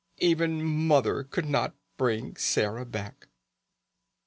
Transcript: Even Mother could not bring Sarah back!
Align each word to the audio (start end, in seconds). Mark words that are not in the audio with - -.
Even 0.17 0.63
Mother 0.63 1.23
could 1.23 1.45
not 1.45 1.75
bring 1.95 2.35
Sarah 2.35 2.87
back! 2.87 3.27